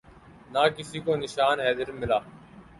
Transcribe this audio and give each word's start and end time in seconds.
نہ 0.53 0.63
کسی 0.75 0.99
کو 1.05 1.11
نشان 1.15 1.57
حیدر 1.65 1.89
ملا 1.99 2.19